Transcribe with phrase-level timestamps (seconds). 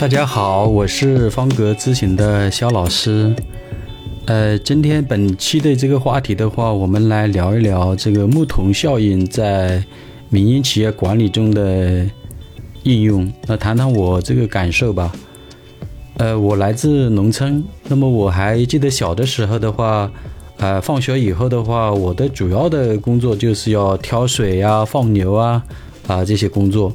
[0.00, 3.36] 大家好，我是方格咨询的肖老师。
[4.24, 9.84] 呃，今天本期的这个话题的话，我们来聊一聊这个木桶效应在
[10.30, 12.06] 民营企业管理中的
[12.84, 13.30] 应用。
[13.46, 15.12] 那谈谈我这个感受吧。
[16.16, 20.10] 呃，我来自农村，那么我还记得小的时候的话，
[20.56, 25.62] 呃，放学以后的话，我的主要的工作就是要挑水呀、放牛啊
[26.06, 26.90] 啊这些工作。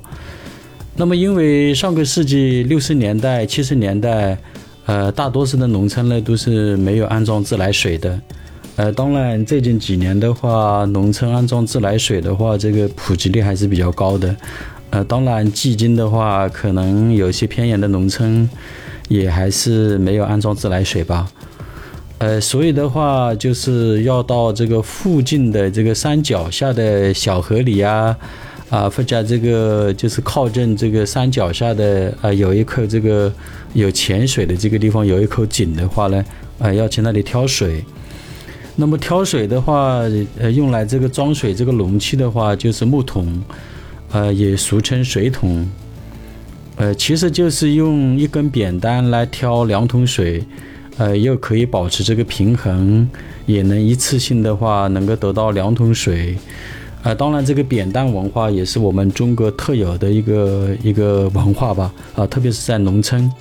[0.98, 4.38] 那么，因为上个世纪六十年代、七十年代，
[4.85, 8.18] 呃，大多数的农村呢都是没有安装自来水的。
[8.77, 14.34] 呃，当然最近几年的话，农村安装自来水的话，这个普及率还是比较高的。
[14.91, 18.49] 呃，当然迄今的话，可能有些偏远的农村
[19.09, 21.27] 也还是没有安装自来水吧。
[22.20, 28.16] 呃，所以的话，就是要到这个附近的这个山脚下的小河里呀。
[28.70, 33.32] 啊，或者这个就是靠近这个山脚下的啊，有一口这个
[33.74, 36.26] 有潜水的这个地方，有一口井的话呢，
[36.57, 37.84] 啊，要去那里挑水。
[38.76, 40.02] 那么挑水的话，
[40.38, 43.41] 呃，用来这个装水这个容器的话，就是木桶，
[44.12, 45.70] 呃，也俗称水桶。
[46.76, 50.44] 呃，其实就是用一根扁担来挑两桶水，
[50.98, 53.07] 呃，又可以保持这个平衡，
[53.46, 56.35] 也能一次性的话能够得到两桶水。
[57.05, 61.93] 啊，当然，这个扁担文化也是我们中国特有的一个一个文化吧。
[62.15, 63.31] 啊，特别是在农村，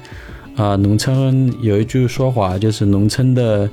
[0.54, 3.66] 啊，农村有一句说法，就是农村的，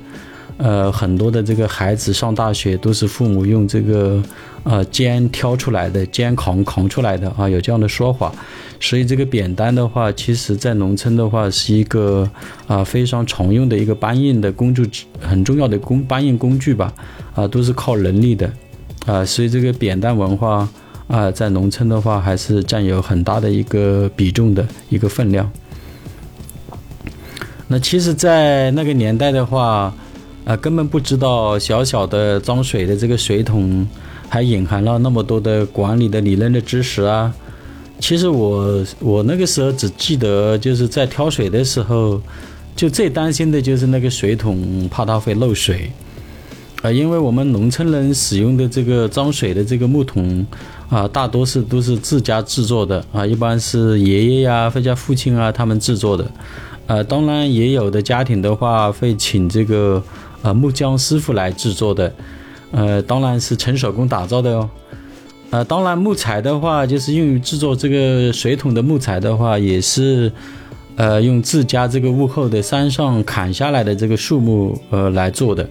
[0.56, 4.22] 呃，很多的这个孩子上大学都是父母用这个，
[4.64, 8.32] 呃，肩挑出来的，肩扛扛出来的啊，有这样的说法。
[8.80, 12.26] 所以这个扁担的话，其实在农村的话是一个
[12.66, 14.88] 啊非常常用的一个搬运的工具，
[15.20, 16.90] 很重要的工搬运工具吧。
[17.34, 18.50] 啊，都是靠人力的。
[19.06, 20.68] 啊，所以这个扁担文化
[21.08, 25.50] 啊，在农村的话，还是占有很大的一个比重的一个分量。
[27.66, 29.92] 那其实，在那个年代的话，
[30.44, 33.86] 啊，根本不知道小小的装水的这个水桶，
[34.28, 37.34] 还隐含了那么多的管理的理论的知识啊。
[37.98, 42.20] 其实我我那个时候只记得，就是在挑水的时候，
[42.76, 45.90] 就最担心的就是那个水桶，怕它会漏水。
[46.82, 50.44] 啊，因为我们农村人使用的这个装水的这个木桶，
[50.90, 56.28] 啊，大多是都是自家制作的啊，一般是爷爷呀或者父亲啊他们制作的，
[56.88, 60.02] 呃，当然也有的家庭的话会请这个
[60.42, 62.12] 呃木匠师傅来制作的，
[62.72, 64.68] 呃，当然是纯手工打造的哦，
[65.50, 70.32] 呃，当然木材的话，就是用于制作这个水桶的木材的话，也是
[70.96, 75.64] 呃用自家这个屋后的山上砍下来的这个树木呃来做的。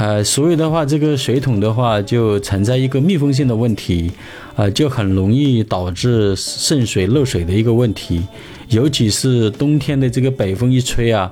[0.00, 4.10] 呃，所以的话，这个水桶的话就存在一个密封性的问题，
[4.56, 8.22] 呃，就很容易导致渗水漏水的一个问题，
[8.70, 11.30] 尤其是冬天的这个北风一吹啊，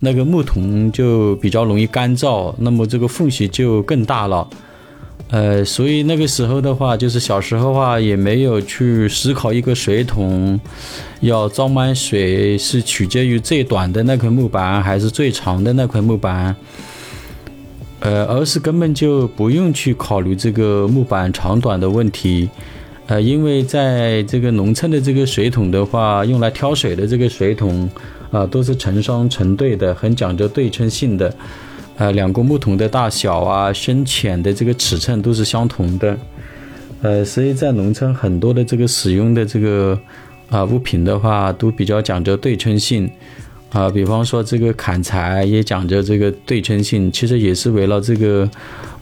[0.00, 4.48] 那个木桶就比较容易干燥，那么这个缝隙就更大了。
[5.28, 10.58] 呃，所以那个时候的话，就是小时候的话也没有去思考一个水桶
[11.20, 16.56] 要装满水是取决于最短的那块木板还是最长的那块木板。
[18.06, 22.48] 呃，而是根本就不用去考虑这个木板长短的问题，
[23.08, 27.90] 呃，因为在这个农村的这个水桶的话，用来挑水的这个水桶
[28.30, 31.34] 啊，都是成双成对的，很讲究对称性的，
[31.96, 36.16] 呃，两个木桶的大小啊、深浅的这个尺寸都是相同的，
[37.02, 39.98] 呃，所以在农村很多的这个使用的这个
[40.48, 43.10] 啊物品的话，都比较讲究对称性。
[43.76, 48.48] 啊，比方说这个砍柴也讲究这个对称性，其实也是为了这个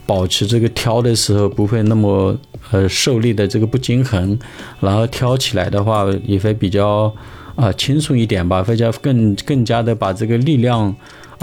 [0.05, 2.37] 保持这个挑的时候不会那么
[2.73, 4.37] 呃受力的这个不均衡，
[4.81, 7.15] 然后挑起来的话也会比较
[7.55, 10.93] 啊轻松一点吧，会加更更加的把这个力量。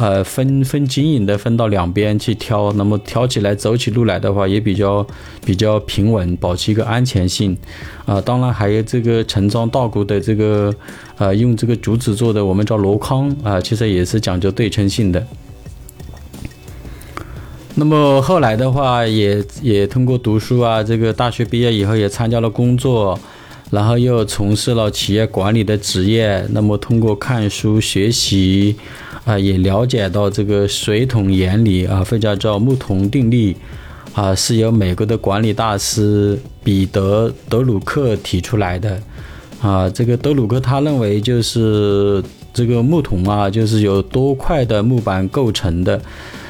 [0.02, 5.06] 呃，分分经营的分到两边去挑，那么挑起来走起路来的话也比较
[5.46, 7.56] 比较平稳，保持一个安全性。
[8.08, 10.74] 啊，当然还有这个盛装稻谷的这个，
[11.20, 15.24] 呃，用这个竹子做的，我们叫箩筐啊，其实也是讲究对称性的。
[17.76, 23.20] 那么后来的话，也也通过读书啊，这个大学毕业以后也参加了工作，
[23.70, 26.44] 然后又从事了企业管理的职业。
[26.50, 28.76] 那么通过看书学习。
[29.24, 33.56] 啊，也了解到这个水桶原理啊，或者叫木桶定律
[34.14, 39.00] 啊，是由美国的管理大师彼得·德鲁克提出来的
[39.62, 39.90] 啊。
[39.90, 42.24] 这个德鲁克他认为就是
[42.54, 46.02] 这个木桶啊，就是由多块的木板构成的。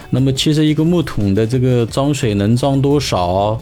[0.09, 3.57] 那么其实一个木桶的这个装水能装多少，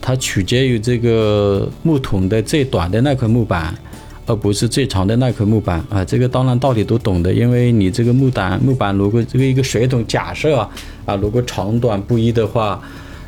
[0.00, 3.72] 它取决于这个木桶的最短的那块木板
[4.26, 6.04] 而不是最长的那块木板啊。
[6.04, 10.70] 这个当然道理都懂的，因为你这个木板木板如果这个一个水桶假设啊
[11.04, 12.80] 啊，如果长短不一的话，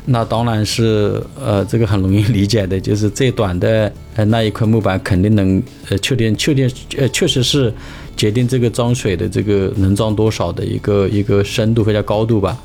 [0.05, 7.73] 那当然是呃这个很容易理解的，就是最短的呃那一块木板肯定能呃确定 确定呃确实是
[8.15, 12.57] 决定这个装水的这个能装多少的一个一个深度或者高度吧。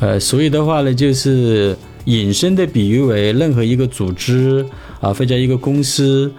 [0.00, 1.76] 呃，所以的话呢，就是
[2.06, 4.64] 引申的比喻为任何一个组织
[5.00, 6.32] 啊，或者一个公司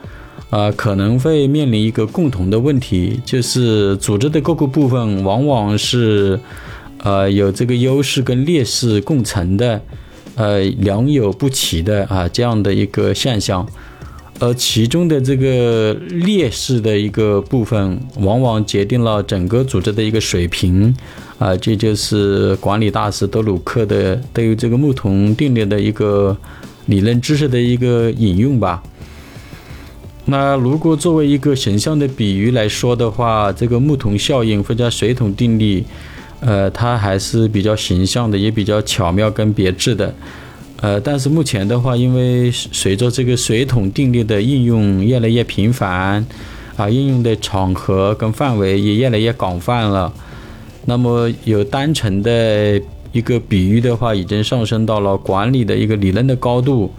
[0.52, 6.38] 啊，可能会面临一个共同的问题，就是组织的各个部分往往是
[7.00, 9.82] 呃有这个优势跟劣势共存的，
[10.36, 13.66] 呃良莠不齐的啊这样的一个现象。
[14.40, 20.94] 而其中的这个劣势的一个部分，往往决定了整个组织的一个水平，
[21.38, 26.36] 啊，这就是管理大师德鲁克的对于这个木桶定律的一个
[26.88, 28.84] 理论知识的一个引用吧。
[30.26, 35.84] 那如果作为一个形象的比喻来说的话，这个木桶效应或者水桶定律，
[36.40, 40.14] 呃，它还是比较形象的，也比较巧妙跟别致的。
[40.80, 46.26] 呃，但是目前的话，因为随着这个水桶定律的应用越来越频繁，
[46.78, 50.14] 啊，应用的场合跟范围也越来越广泛了，
[50.86, 52.80] 那么有单纯的
[53.12, 56.92] 一个比喻的话，已经上升到了管理的一个理论的高度。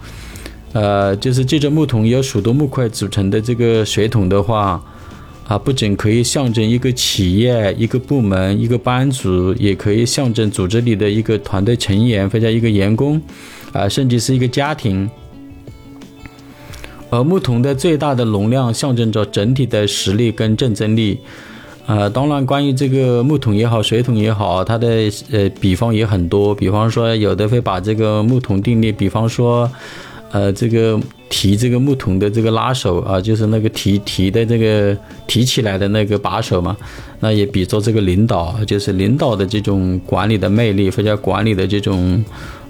[0.73, 4.83] 呃，就是这个木桶由许多木块组成的这个水桶的话，
[5.47, 13.21] 啊，不仅可以象征一个企业、一个部门、一个班组，也可以象征组织里的一个团队成员或者一个员工。
[13.71, 15.09] 啊，甚至是一个家庭，
[17.09, 21.17] 而木桶的最大的容量象征着整体的实力跟竞争力。
[21.87, 24.87] 呃，当然，关于这个木桶也好，水桶也好，它的
[25.31, 26.53] 呃比方也很多。
[26.53, 29.67] 比方说，有的会把这个木桶定律，比方说，
[30.33, 30.99] 呃，这个
[31.29, 36.75] 提这个木桶的这个拉手啊，就是那个提提的这个提起来的那个把手嘛，
[37.21, 42.21] 那也比作这个领导，就是领导的这种管理的魅力，或者管理的这种。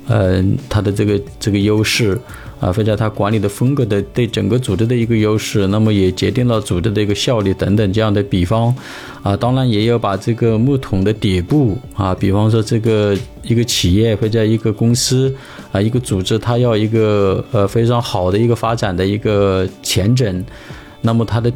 [0.06, 2.20] 呃，他的这个这个优势
[2.64, 8.74] 啊，或者他管理的风格的对整个组织的一个优势，那么也决定了组织的一个效率等等这样的比方
[9.22, 15.36] 啊，当然也有把这个木桶的底部啊，比方说这个一个企业或者一个公司
[15.74, 20.46] 啊，一个组织，它要一个呃非常好的一个发展的一个前景，
[21.02, 21.52] 那么它的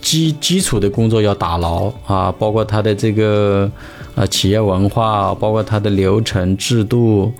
[0.00, 3.70] 基基础的工作要打牢啊，包括它的这个
[4.14, 7.30] 啊企业文化，包括它的流程制度。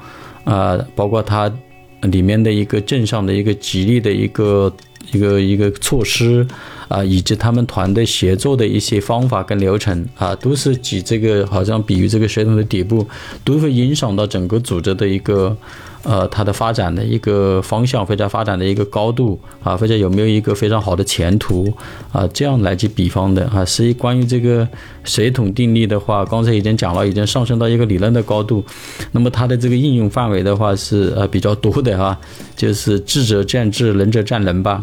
[0.45, 1.53] 啊，包括它
[2.03, 4.73] 里面的一个镇上的一个激励的一个
[5.13, 6.47] 一个一个措施
[6.89, 13.07] 啊，以及他们团队协作的一些方法跟流程啊，都是举这个好像比喻这个水桶的底部，
[13.45, 15.57] 都会影响到整个组织的一个。
[16.05, 21.71] 呃，它的发展的一个方向，或者发展的一个高度啊，或者有没有一个非常好的前途
[22.13, 23.65] 啊，这样来去比方的啊。
[23.65, 24.67] 实际关于这个
[25.03, 28.65] 水桶定律的话，刚才已经讲了，已经上升到一个理论的高度。
[29.11, 32.17] 那么它的这个应用范围的话是呃比较多的啊，
[32.57, 34.83] 就是智者见智，仁者见能吧。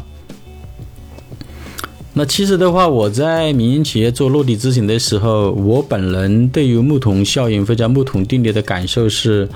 [2.14, 9.48] 那其实的话，我在民营企业做落地咨询的时候，我本人对于木桶效应或者木桶定律的感受是。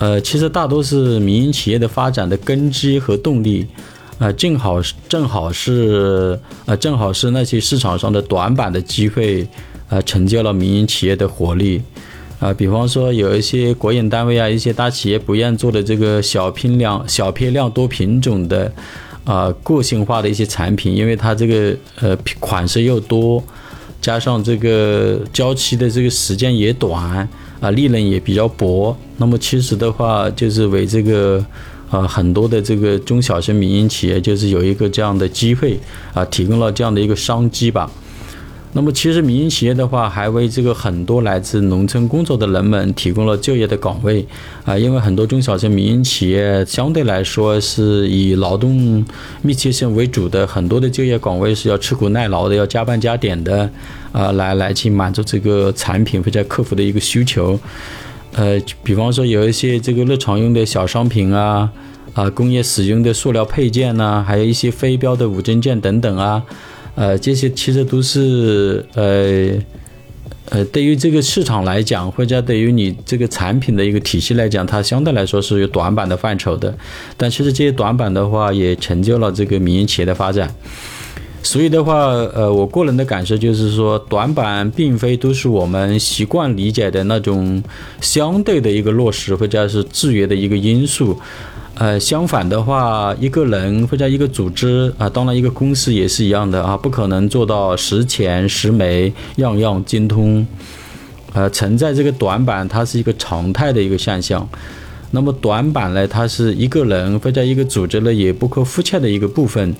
[0.00, 3.66] 呃，其实大多是民营企业的发展的根基和动力，
[4.18, 9.46] 啊，正好正好是呃，正好是那些市场上的短板的机会，
[9.90, 11.82] 啊，成就了民营企业的活力，
[12.38, 18.72] 啊，比方说有一些国营单位啊，一些大企业不愿做的这个小批量、小批量多品种的，
[19.24, 23.44] 啊，个性化的一些产品，因为它这个呃款式又多，
[24.00, 27.28] 加上这个交期的这个时间也短。
[27.60, 28.96] 啊，利润也比较薄。
[29.18, 31.44] 那么其实的话，就是为这个，
[31.90, 35.78] 啊，很多的这个中小型民营企业，就是有一个这样的机会
[36.14, 37.92] 啊，提供了这样的一个商机吧。
[38.72, 44.24] 那么其实民营企业的话，还为这个很多来自农村工作的人们提供了就业的岗位
[44.64, 49.04] 啊，因为很多中小型民营企业相对来说是以劳动
[49.42, 53.70] 密切性为主的，很多的就业岗位是要吃苦耐劳的，要加班加点的。
[54.12, 57.56] 啊，来来去满足这个产品或者客户的一个需求，
[58.32, 61.70] 呃，比方说有一些这个日常用的小商品啊，
[62.14, 66.42] 啊，工业使用的塑料配件呐，还有一些非标的五金件等等啊，
[67.00, 69.48] 呃，这些其实都是呃
[70.50, 76.76] 呃，对于这个市场来讲，或者对于你这个产品的一个体系来讲，它相对来说是有短板的范畴的。
[77.16, 80.54] 但其实这些短板的话，也成就了这个民营企业的发展。
[81.42, 87.62] 所以的话，呃，我个人的感受就是说，短板并非都是我们习惯理解的那种
[88.02, 91.18] 相对的一个落实或者是制约的一个因素。
[91.76, 100.46] 呃，相反的话，一个人或者一个组织啊，当然一个公司也是一样的啊，不可能做到十全十美，样样精通。
[101.32, 104.46] 呃，存在这个短板，它是一个常态的一个现象。
[105.12, 109.74] 那么短板呢，它是一个人或者一个组织呢也不可或缺的一个部分。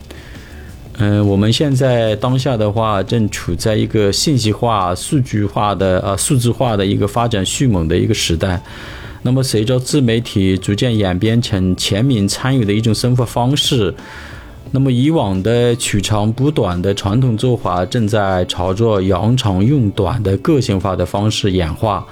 [0.97, 8.63] 嗯，我们现在当下的话，正处在一个信息化、数据化的呃数字化的一个发展迅猛的一个时代。
[9.23, 13.95] 那么，随着自媒体逐渐演变成全民参与的一种生活方式，
[14.71, 22.07] 那么以往的取长补短的传统做法正在朝着扬长用短的个性化的方式演化。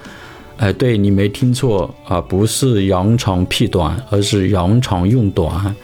[0.59, 5.75] 哎，对你没听错啊，不是扬长避短，而是扬长用短。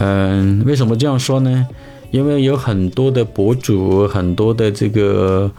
[0.00, 1.66] 嗯，为什么这样说呢？
[2.10, 5.50] 因为有很多的博主，很多的这个。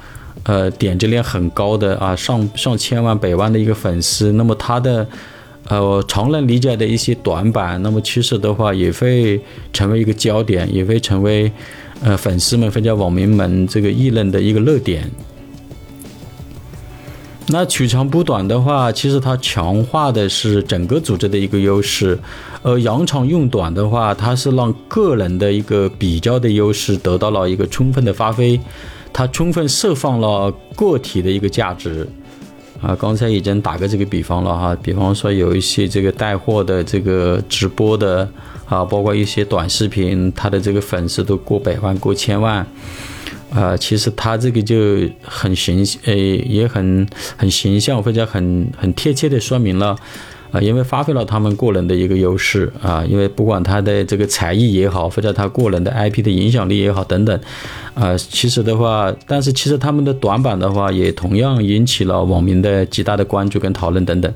[0.44, 5.08] 呃，点击量很高的啊，上上千万、百万的一个粉丝，那么他的
[5.70, 9.42] 呃常人理解的一些短板，那么其实的话也会
[9.74, 11.52] 成为一个焦点，也会成为
[12.04, 15.10] 呃粉丝们或者网民们这个议论的一个热点。
[17.48, 22.18] 那取长补短的话，其实它强化的是整个组织的一个优势，
[22.62, 28.60] 而扬长用短的话，它是让个人的一个比较的优势得到了一个充分的发挥。
[29.18, 32.06] 它充分释放了个体的一个价值，
[32.82, 38.30] 啊，刚才已经打个这个比方了哈，比方说有一些这个带货的这个直播的
[38.66, 42.68] 啊，包括一些短视频，他的这个粉丝都过百万、过千万，
[43.54, 44.76] 啊，其实他这个就
[45.24, 47.08] 很形，呃，也很
[47.38, 49.96] 很形象或者很很贴切的说明了。
[50.52, 57.38] 啊，因为发挥了他们个人的一个优势啊，因为不管他的这个才艺也好，或者他个人的 IP 的影响力也好等等，
[57.94, 64.34] 啊，其实的话，但是其实他们的短板的话，也同样引起了网民的极大的关注跟讨论等等。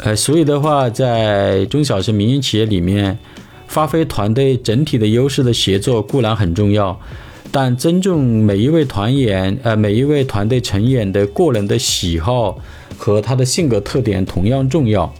[0.00, 3.18] 呃，所以的话，在中小型民营企业里面，
[3.66, 7.00] 发挥团队整体的优势的协作固然很重要，
[7.50, 12.58] 但尊重每一位团员，呃，每一位团队成员的个人的喜好。
[12.98, 15.14] 和他的性格特点同样重要。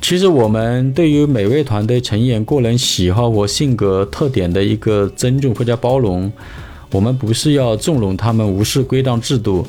[0.00, 6.32] 其实，我们对于每位团队成员个人喜好和性格特点的一个尊重或者包容，
[6.92, 9.66] 我们不是要纵容他们无视规章制度，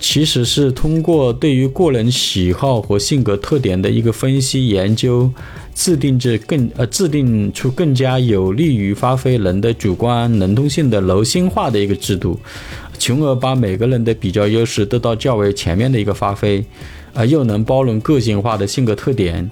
[0.00, 5.30] 其实是通过对于个人喜好和性格特点的一个分析研究，
[5.76, 12.40] 制定制更呃制定出更加有利于发挥人的主观能动性的柔性化的一个制度。
[12.98, 16.64] 从而把每个人的比较优势得到较为全面的一个发挥，
[17.12, 19.50] 啊，又能包容个性化的性格特点，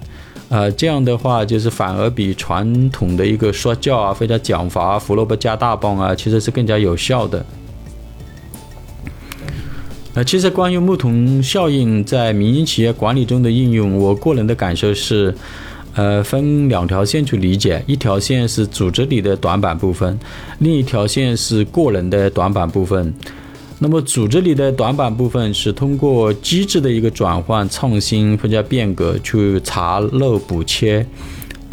[0.49, 7.45] 啊，这样的话就是反而比传统的一个说教啊，或者奖罚、胡萝卜加大棒啊，其实是更加有效的。
[10.15, 15.35] 呃，其实关于牧童效应在民营企业管理中的应用，我个人的感受是。
[15.95, 20.19] 呃，分两条线去理解，一条线是组织里的短板部分，
[20.59, 23.15] 另一条线是个人的短板部分。
[23.79, 31.07] 那么，组织里的短板部分是通过机制的一个转换、创新或者变革去查漏补缺。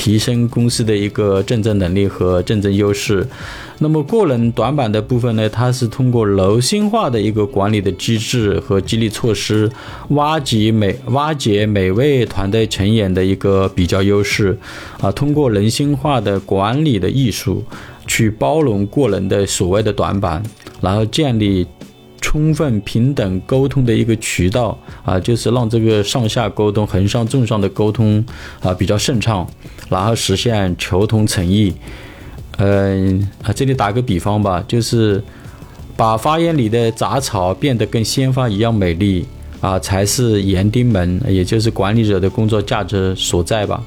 [0.01, 3.27] 提升公司的一个竞争能力和竞争优势。
[3.77, 5.47] 那么个人短板的部分呢？
[5.47, 9.69] 它是通过柔性化的一个管理的机制和激励措施，
[10.09, 14.57] 挖掘每挖掘每位团队成员的一个比较优势，
[14.99, 17.63] 啊，通过人性化的管理的艺术，
[18.07, 20.41] 去包容个人的所谓的短板，
[20.81, 21.67] 然后建立。
[22.21, 28.23] 充分平等沟通的一个渠道啊，就是让这个上下沟通、横上纵上的沟通
[28.61, 29.45] 啊比较顺畅，
[29.89, 31.73] 然后实现求同存异。
[32.57, 35.21] 嗯啊，这里打个比方吧，就是
[35.97, 39.25] 把花园里的杂草变得跟鲜花一样美丽
[39.59, 43.83] 啊，才是园丁们，也就是管理者的工作价值所在吧。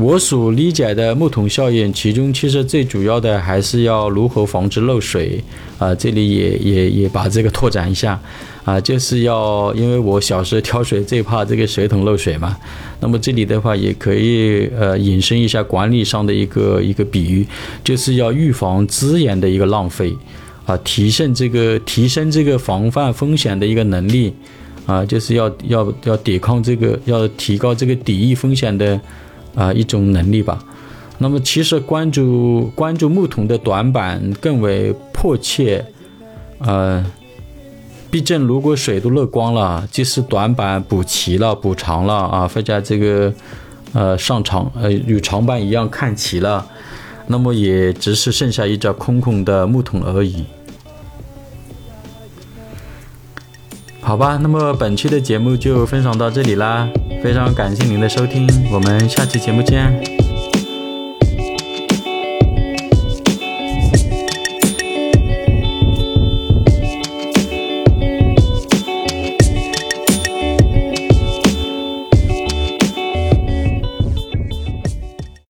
[0.00, 5.42] 我所理解的木桶效应，其中其实最主要的还是要如何防止漏水
[5.76, 5.92] 啊。
[5.92, 8.16] 这里也也也把这个拓展一下
[8.64, 12.56] 啊，就是要因为我小时候挑水最怕这个水桶漏水嘛。
[13.00, 17.44] 那么这里的话也可以呃引申一下管理上的一个一个比喻，
[17.82, 20.16] 就是要预防资源的一个浪费
[20.64, 24.32] 啊，提升这个提升这个防范风险的一个能力
[24.86, 29.00] 啊，就是要要要抵抗这个要提高这个抵御风险的。
[29.58, 30.64] 啊一种能力吧。
[31.18, 35.84] 那么其实关注关注牧童的短板更为迫切，
[36.60, 37.04] 呃，
[38.08, 43.34] 毕竟如果水都漏光了，即使短板补齐了、补长了啊，或者这个
[43.92, 46.64] 呃上长呃与长板一样看齐了，
[47.26, 50.44] 那么也只是剩下一只空空的牧童而已。
[54.00, 56.88] 好吧，那么本期的节目就分享到这里啦。
[57.22, 60.17] 非常感谢您的收听我们下期节目见。